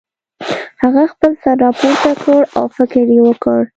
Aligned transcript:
هغه 0.81 1.03
خپل 1.13 1.31
سر 1.43 1.55
راپورته 1.65 2.11
کړ 2.23 2.41
او 2.57 2.65
فکر 2.77 3.05
یې 3.15 3.19
وکړ 3.25 3.59